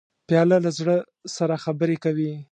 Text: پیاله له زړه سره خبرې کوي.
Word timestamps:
پیاله 0.27 0.57
له 0.65 0.71
زړه 0.79 0.95
سره 1.35 1.55
خبرې 1.63 1.97
کوي. 2.03 2.31